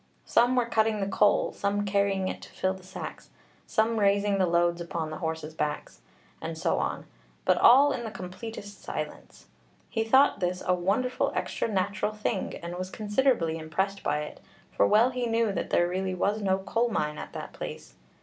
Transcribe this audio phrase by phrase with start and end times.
[0.25, 3.29] Some were cutting the coal, some carrying it to fill the sacks,
[3.67, 6.01] some raising the loads upon the horses' backs,
[6.41, 7.05] and so on;
[7.45, 9.45] but all in the completest silence.
[9.91, 14.39] He thought this 'a wonderful extra natural thing,' and was considerably impressed by it,
[14.71, 17.93] for well he knew that there really was no coal mine at that place.